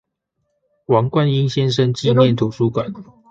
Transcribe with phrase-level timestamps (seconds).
[0.87, 2.91] 王貫英先生紀念圖書館